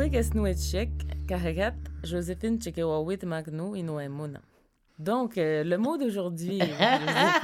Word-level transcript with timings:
Quick 0.00 0.14
es 0.14 0.32
nuetchek, 0.32 0.88
karegat, 1.28 1.74
Joséphine 2.04 2.58
Chekewawit 2.58 3.22
Magno 3.24 3.74
Inoemuna. 3.74 4.40
Donc, 4.98 5.36
euh, 5.36 5.62
le 5.62 5.76
mot 5.76 5.98
d'aujourd'hui, 5.98 6.58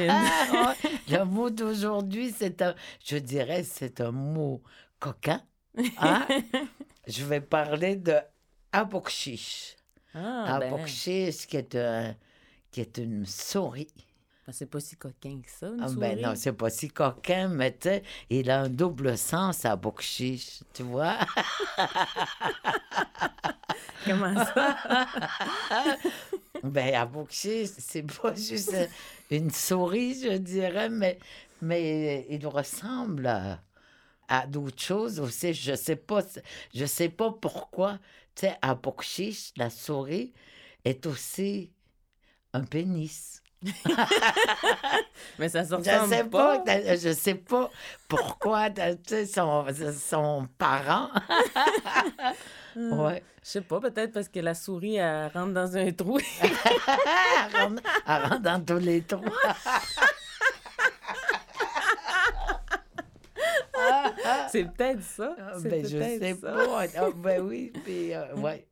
le 1.11 1.25
mot 1.25 1.51
d'aujourd'hui, 1.51 2.33
c'est 2.35 2.63
un, 2.63 2.75
je 3.05 3.19
dirais, 3.19 3.63
c'est 3.63 4.01
un 4.01 4.11
mot 4.11 4.63
coquin. 4.99 5.43
Hein? 5.99 6.27
je 7.07 7.27
vais 7.27 7.43
parler 7.43 7.97
de 7.97 8.15
abokshish. 8.73 9.77
Ah, 10.15 10.57
ben, 10.59 10.73
Abokshish, 10.73 11.47
qui 11.47 11.59
est, 11.59 11.75
un, 11.75 12.15
qui 12.71 12.81
est 12.81 12.97
une 12.97 13.27
souris. 13.27 13.93
C'est 14.53 14.67
pas 14.67 14.81
si 14.81 14.97
coquin 14.97 15.41
que 15.43 15.51
ça, 15.51 15.67
une 15.69 15.77
Ah, 15.79 15.89
souris. 15.89 15.97
ben 15.97 16.21
non, 16.21 16.35
c'est 16.37 16.53
pas 16.53 16.71
si 16.71 16.89
coquin, 16.89 17.49
mais 17.49 17.73
tu 17.77 17.89
sais, 17.89 18.03
il 18.31 18.51
a 18.51 18.63
un 18.63 18.69
double 18.69 19.19
sens 19.19 19.65
à 19.65 19.75
Bokshish, 19.77 20.61
tu 20.73 20.83
vois? 20.85 21.19
Comment 24.05 24.35
ça? 24.55 25.07
ben, 26.63 26.95
à 26.95 27.07
Bokshish, 27.07 27.71
c'est 27.79 28.03
pas 28.05 28.35
juste 28.35 28.73
euh, 28.75 28.87
une 29.31 29.51
souris, 29.51 30.21
je 30.23 30.37
dirais, 30.39 30.89
mais, 30.89 31.19
mais 31.61 32.27
il 32.31 32.47
ressemble 32.47 33.27
à, 33.27 33.61
à 34.29 34.47
d'autres 34.47 34.83
choses 34.83 35.21
aussi. 35.21 35.53
Je 35.55 35.75
sais 35.75 35.97
pas, 35.97 36.23
je 36.75 36.85
sais 36.87 37.09
pas 37.09 37.33
pourquoi, 37.33 37.99
tu 38.35 38.47
sais, 38.47 38.57
à 38.63 38.75
Bokshish, 38.75 39.53
la 39.57 39.71
souris 39.71 40.33
est 40.85 41.07
aussi 41.07 41.73
un 42.53 42.65
pénis. 42.65 43.43
Mais 45.39 45.49
ça 45.49 45.65
se 45.65 45.77
Je 45.77 46.09
sais 46.09 46.25
pas, 46.25 46.59
pas. 46.59 46.97
je 46.97 47.13
sais 47.13 47.35
pas 47.35 47.71
pourquoi, 48.09 48.71
tu 48.71 48.83
sais, 49.07 49.27
son, 49.27 49.67
son 49.99 50.49
parent. 50.59 51.11
ouais. 52.77 53.23
Je 53.43 53.51
sais 53.51 53.61
pas, 53.61 53.81
peut-être 53.81 54.13
parce 54.13 54.29
que 54.29 54.41
la 54.41 54.55
souris, 54.55 54.97
elle 54.97 55.31
rentre 55.33 55.53
dans 55.53 55.77
un 55.77 55.93
trou. 55.93 56.19
elle, 56.43 57.61
rentre, 57.61 57.83
elle 58.07 58.23
rentre 58.23 58.41
dans 58.41 58.65
tous 58.65 58.79
les 58.79 59.03
trous. 59.03 59.25
c'est 64.51 64.65
peut-être 64.65 65.03
ça. 65.03 65.37
Ah, 65.39 65.53
ben, 65.63 65.83
je 65.83 65.99
sais 65.99 66.35
ça. 66.35 66.53
pas. 66.53 66.85
Ah, 66.97 67.09
ben 67.15 67.41
oui, 67.43 67.73
puis 67.85 68.15
euh, 68.15 68.35
ouais. 68.37 68.67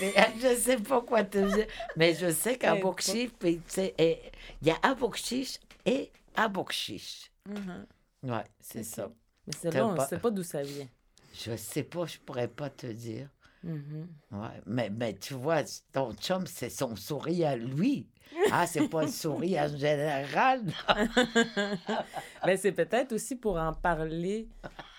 Mais, 0.00 0.12
euh, 0.18 0.22
je 0.40 0.54
sais 0.56 0.76
pas 0.76 1.00
quoi 1.02 1.24
te 1.24 1.38
dire, 1.38 1.66
mais 1.96 2.14
je 2.14 2.30
sais 2.30 2.56
qu'à 2.58 2.74
Bokshish, 2.76 3.30
il 3.42 4.18
y 4.62 4.70
a 4.70 4.76
Abokshish 4.82 5.58
et 5.86 6.10
Abokshish. 6.36 7.30
Mhm. 7.48 7.86
Ouais, 8.24 8.44
c'est 8.60 8.82
ça. 8.84 9.10
Mais 9.46 9.52
c'est 9.60 9.70
long, 9.74 9.90
on 9.92 9.96
pas- 9.96 10.06
sait 10.06 10.18
pas 10.18 10.30
d'où 10.30 10.42
ça 10.42 10.62
vient. 10.62 10.88
Je 11.34 11.56
sais 11.56 11.82
pas, 11.82 12.06
je 12.06 12.18
pourrais 12.18 12.48
pas 12.48 12.70
te 12.70 12.86
dire. 12.86 13.28
Mhm. 13.62 14.08
Ouais, 14.32 14.60
mais, 14.66 14.90
mais 14.90 15.14
tu 15.14 15.34
vois, 15.34 15.62
ton 15.92 16.12
chum, 16.14 16.46
c'est 16.46 16.70
son 16.70 16.96
sourire 16.96 17.48
à 17.48 17.56
lui. 17.56 18.06
Ah, 18.50 18.66
c'est 18.66 18.88
pas 18.88 19.02
le 19.02 19.08
sourire 19.08 19.62
en 19.62 19.76
général. 19.76 20.64
Ben, 22.44 22.56
c'est 22.58 22.72
peut-être 22.72 23.12
aussi 23.12 23.36
pour 23.36 23.56
en 23.58 23.72
parler, 23.72 24.48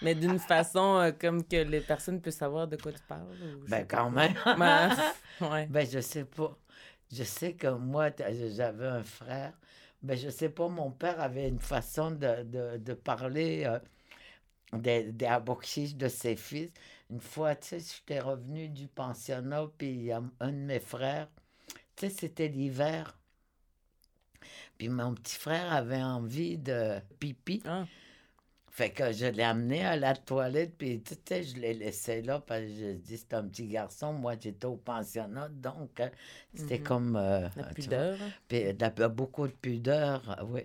mais 0.06 0.14
d'une 0.14 0.38
façon 0.38 0.98
euh, 1.00 1.12
comme 1.12 1.44
que 1.44 1.56
les 1.56 1.82
personnes 1.82 2.22
puissent 2.22 2.38
savoir 2.38 2.68
de 2.68 2.78
quoi 2.78 2.92
tu 2.92 3.02
parles. 3.08 3.26
ou 3.42 3.68
Ben, 3.68 3.88
quand 3.88 4.12
même. 4.12 4.36
Ben, 4.46 4.96
ouais. 5.42 5.66
Ben, 5.66 5.88
je 5.90 6.00
sais 6.00 6.26
pas. 6.26 6.56
Je 7.12 7.24
sais 7.24 7.54
que 7.54 7.68
moi, 7.68 8.12
j'avais 8.56 8.86
un 8.86 9.04
frère. 9.04 9.54
Ben, 10.04 10.16
je 10.16 10.30
sais 10.30 10.50
pas, 10.50 10.68
mon 10.68 10.92
père 10.92 11.20
avait 11.20 11.50
une 11.50 11.60
façon 11.60 12.12
de, 12.12 12.44
de, 12.44 12.78
de 12.78 12.94
parler 12.94 13.64
euh, 13.66 13.80
des, 14.74 15.12
des 15.12 15.40
de 15.96 16.08
ses 16.08 16.36
fils. 16.36 16.72
Une 17.10 17.22
fois, 17.22 17.56
tu 17.56 17.70
sais, 17.70 17.80
j'étais 17.80 18.20
revenu 18.20 18.70
du 18.70 18.88
pensionnat, 18.88 19.66
puis 19.76 19.90
il 19.90 20.04
y 20.04 20.12
a 20.12 20.22
un 20.40 20.52
de 20.52 20.58
mes 20.58 20.80
frères, 20.80 21.30
tu 21.96 22.08
sais, 22.08 22.10
c'était 22.10 22.48
l'hiver. 22.48 23.18
Puis 24.78 24.90
mon 24.90 25.16
petit 25.16 25.36
frère 25.38 25.74
avait 25.74 26.04
envie 26.04 26.60
de 26.60 27.00
pipi. 27.20 27.64
Ah. 27.66 27.86
Fait 28.76 28.90
que 28.90 29.14
je 29.14 29.28
l'ai 29.28 29.44
amené 29.44 29.86
à 29.86 29.96
la 29.96 30.14
toilette, 30.14 30.76
puis 30.78 31.02
tu 31.02 31.14
sais, 31.26 31.44
je 31.44 31.56
l'ai 31.56 31.74
laissé 31.74 32.22
là, 32.22 32.42
parce 32.46 32.60
que 32.64 32.68
je 32.68 32.92
dis, 32.98 33.16
c'est 33.16 33.34
un 33.34 33.46
petit 33.46 33.68
garçon. 33.68 34.12
Moi, 34.12 34.34
j'étais 34.38 34.66
au 34.66 34.76
pensionnat, 34.76 35.48
donc 35.48 35.98
euh, 36.02 36.10
c'était 36.54 36.80
Mhm. 36.80 36.84
comme. 36.84 37.16
euh, 37.16 37.48
La 37.56 37.64
pudeur. 37.74 38.18
hein. 38.22 38.32
puis 38.50 38.66
a 38.78 39.08
beaucoup 39.08 39.48
de 39.48 39.54
pudeur, 39.54 40.30
euh, 40.30 40.44
oui. 40.50 40.64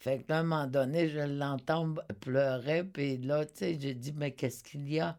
Fait 0.00 0.18
qu'à 0.26 0.38
un 0.38 0.42
moment 0.42 0.66
donné, 0.66 1.08
je 1.08 1.20
l'entends 1.20 1.94
pleurer, 2.20 2.82
puis 2.82 3.18
là, 3.18 3.44
tu 3.44 3.52
sais, 3.54 3.78
j'ai 3.80 3.94
dit, 3.94 4.12
mais 4.16 4.32
qu'est-ce 4.32 4.64
qu'il 4.64 4.92
y 4.92 4.98
a? 4.98 5.16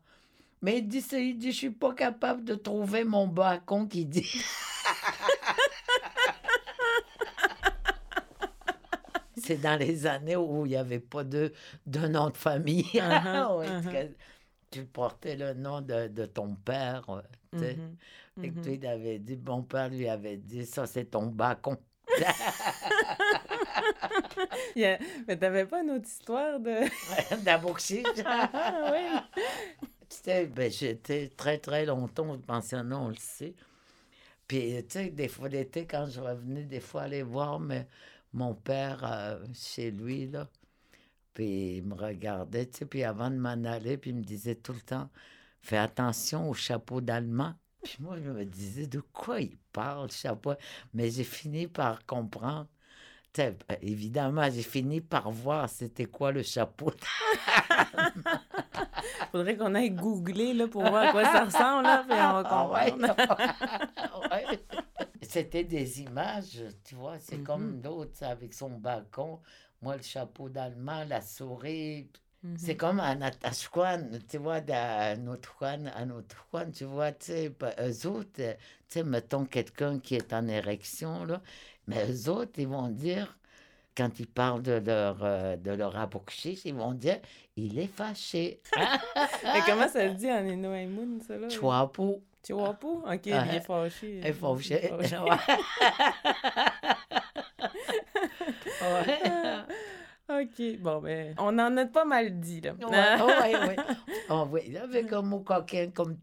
Mais 0.62 0.80
il 0.80 0.88
dit, 0.90 1.06
il 1.14 1.38
dit, 1.38 1.54
je 1.54 1.58
suis 1.58 1.70
pas 1.70 1.94
capable 1.94 2.44
de 2.44 2.56
trouver 2.56 3.06
mon 3.06 3.28
balcon, 3.28 3.88
qui 3.88 4.06
dit. 4.06 4.30
C'est 9.46 9.58
dans 9.58 9.80
les 9.80 10.08
années 10.08 10.36
où 10.36 10.66
il 10.66 10.70
n'y 10.70 10.76
avait 10.76 11.00
pas 11.00 11.24
de, 11.24 11.54
de 11.86 12.08
nom 12.08 12.30
de 12.30 12.38
famille. 12.38 12.84
Uh-huh, 12.94 13.64
uh-huh. 13.84 14.12
Tu 14.72 14.84
portais 14.86 15.36
le 15.36 15.54
nom 15.54 15.82
de, 15.82 16.08
de 16.08 16.26
ton 16.26 16.56
père. 16.56 17.04
euh, 17.10 17.22
tu 17.54 17.60
sais. 17.60 17.76
Mhm. 17.76 17.96
Fait 18.42 18.50
que 18.50 18.56
Mhm. 18.60 18.66
lui, 18.66 18.74
il 18.76 18.88
avait 18.88 19.20
dit, 19.20 19.38
mon 19.46 19.62
père 19.64 19.90
lui 19.90 20.08
avait 20.10 20.38
dit, 20.38 20.66
ça, 20.66 20.86
c'est 20.88 21.06
ton 21.06 21.28
balcon. 21.28 21.78
Il 24.76 24.82
y 24.82 24.86
a- 24.86 25.00
Mais 25.28 25.38
t'avais 25.38 25.66
pas 25.66 25.82
une 25.82 25.92
autre 25.92 26.08
histoire 26.08 26.60
de... 26.60 26.76
Ah, 28.26 28.92
oui. 28.92 29.08
Tu 30.10 30.18
sais, 30.24 30.46
ben, 30.48 30.72
j'étais 30.72 31.30
très, 31.30 31.58
très 31.58 31.86
longtemps 31.86 32.30
au 32.32 32.38
pensionnat, 32.38 33.00
on 33.00 33.10
le 33.10 33.16
sait. 33.18 33.54
Puis, 34.48 34.76
tu 34.88 35.00
sais, 35.00 35.10
des 35.10 35.28
fois, 35.28 35.50
l'été, 35.50 35.86
quand 35.88 36.06
je 36.08 36.20
revenais, 36.22 36.64
des 36.64 36.80
fois, 36.80 37.04
aller 37.04 37.24
voir 37.24 37.60
mais, 37.60 37.88
mon 38.36 38.54
père 38.54 39.02
euh, 39.04 39.40
chez 39.54 39.92
lui, 39.92 40.28
là. 40.28 40.48
Puis, 41.34 41.78
il 41.78 41.84
me 41.84 41.96
regardait, 41.96 42.66
tu 42.66 42.80
sais, 42.80 42.86
puis 42.86 43.04
avant 43.04 43.30
de 43.30 43.36
m'en 43.36 43.64
aller, 43.66 43.98
puis 43.98 44.12
il 44.12 44.18
me 44.18 44.24
disait 44.24 44.56
tout 44.56 44.74
le 44.74 44.80
temps, 44.80 45.10
fais 45.62 45.78
attention 45.78 46.50
au 46.50 46.54
chapeau 46.54 47.02
d'allemand. 47.02 47.54
Puis 47.84 47.98
moi, 48.00 48.18
je 48.24 48.30
me 48.30 48.46
disais, 48.46 48.88
de 48.88 49.02
quoi 49.02 49.42
il 49.42 49.58
parle, 49.74 50.12
chapeau? 50.12 50.54
Mais 50.94 51.10
j'ai 51.10 51.24
fini 51.24 51.68
par 51.68 52.06
comprendre. 52.06 52.68
Euh, 53.40 53.52
évidemment, 53.82 54.50
j'ai 54.50 54.64
fini 54.64 55.02
par 55.02 55.30
voir 55.30 55.70
c'était 55.70 56.06
quoi 56.06 56.32
le 56.32 56.42
chapeau 56.42 56.92
Faudrait 59.32 59.58
qu'on 59.58 59.76
aille 59.76 59.92
googler 59.92 60.54
là, 60.54 60.68
pour 60.68 60.84
voir 60.84 61.08
à 61.08 61.12
quoi 61.12 61.26
ça 61.26 61.44
ressemble, 61.44 61.84
là, 61.84 62.06
puis 62.08 62.14
on 62.14 62.16
va 62.16 62.44
Ah 62.46 62.88
comprendre. 62.90 63.16
C'était 65.36 65.66
des 65.66 66.02
images, 66.02 66.64
tu 66.86 66.96
vois, 66.96 67.20
c'est 67.20 67.44
comme 67.44 67.82
d'autres 67.82 68.16
ça, 68.16 68.30
avec 68.30 68.54
son 68.54 68.70
balcon. 68.70 69.42
Moi, 69.82 69.98
le 69.98 70.02
chapeau 70.02 70.48
d'allemand, 70.48 71.04
la 71.10 71.20
souris. 71.20 72.08
C'est 72.56 72.78
comme 72.78 73.02
à 73.02 73.16
Natashquan, 73.16 74.12
tu 74.30 74.38
vois, 74.38 74.62
à 74.70 75.18
notre 75.18 75.58
Juan, 75.58 75.92
à 75.94 76.06
notre 76.06 76.48
Juan, 76.50 76.72
tu 76.72 76.86
vois, 76.86 77.12
tu 77.12 77.26
sais, 77.26 77.54
eux 77.82 78.08
autres, 78.08 78.40
euh, 78.40 78.54
tu 78.54 78.60
sais, 78.88 79.04
mettons 79.04 79.44
quelqu'un 79.44 80.00
qui 80.00 80.16
est 80.16 80.32
en 80.32 80.48
érection, 80.48 81.26
là, 81.26 81.42
mais 81.88 82.10
eux 82.10 82.30
autres, 82.30 82.54
ils 82.58 82.68
vont 82.70 82.88
dire, 82.88 83.38
quand 83.98 84.18
ils 84.20 84.28
parlent 84.28 84.62
de 84.62 84.82
leur, 84.86 85.22
euh, 85.22 85.58
de 85.58 85.72
leur 85.72 85.98
aboukchis, 85.98 86.62
ils 86.64 86.76
vont 86.76 86.94
dire, 86.94 87.20
il 87.58 87.78
est 87.78 87.88
fâché. 87.88 88.62
Mais 89.44 89.62
comment 89.66 89.90
ça 89.90 90.08
se 90.10 90.14
dit 90.18 90.32
en 90.32 90.46
Inuaimoun, 90.46 91.20
ça, 91.22 91.36
là? 91.38 91.50
Chouapou. 91.50 92.22
Chihuahua? 92.46 93.14
OK, 93.14 93.26
il 93.26 93.34
Ouais. 93.34 93.56
est 93.56 93.60
fâché. 93.62 94.18
Il 94.20 94.26
est 94.28 94.34
fâché. 94.34 94.80
Il 94.82 94.86
est 94.86 95.08
fâché. 95.10 95.18
OK, 100.28 100.80
bon, 100.80 101.02
ben, 101.02 101.36
on 101.38 101.58
en 101.60 101.78
a 101.78 101.86
pas 101.86 102.04
mal 102.06 102.40
dit, 102.40 102.62
là. 102.62 102.74
Ouais. 102.74 103.58
Oh, 104.30 104.48
oui, 104.52 104.76
avec 104.78 105.12
un 105.14 105.22
mot 105.22 105.40
coquin 105.42 105.92
comme, 105.94 106.18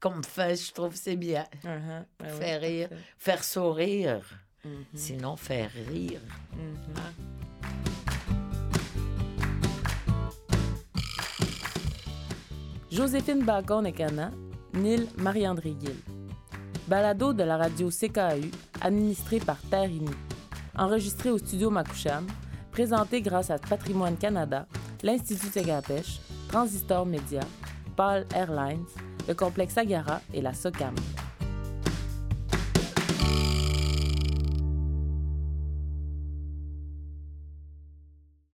comme 0.00 0.24
fait, 0.24 0.56
je 0.56 0.72
trouve 0.72 0.94
c'est 0.96 1.14
bien. 1.16 1.46
Uh-huh, 1.64 2.04
ben 2.18 2.26
oui, 2.26 2.38
Faire 2.38 2.60
rire. 2.60 2.88
Faire 3.18 3.44
sourire, 3.44 4.20
Mhm, 4.64 4.84
sinon 4.94 5.36
faire 5.36 5.70
rire. 5.88 6.20
mhm. 6.52 6.94
Joséphine 12.90 13.44
Bacon-Ecana, 13.44 14.32
Nil 14.74 15.06
Marie-André 15.16 15.74
Gill. 15.78 15.96
Balado 16.88 17.32
de 17.32 17.42
la 17.42 17.56
radio 17.56 17.88
CKAU, 17.90 18.50
administré 18.80 19.38
par 19.40 19.58
Terre. 19.70 19.90
Enregistré 20.76 21.30
au 21.30 21.38
studio 21.38 21.70
Makoucham, 21.70 22.26
présenté 22.70 23.20
grâce 23.20 23.50
à 23.50 23.58
Patrimoine 23.58 24.16
Canada, 24.16 24.66
l'Institut 25.02 25.50
Tegapèche, 25.50 26.20
Transistor 26.48 27.06
Média, 27.06 27.42
Paul 27.96 28.24
Airlines, 28.34 28.84
le 29.28 29.34
complexe 29.34 29.76
Agara 29.76 30.20
et 30.32 30.40
la 30.40 30.54
SOCAM. 30.54 30.94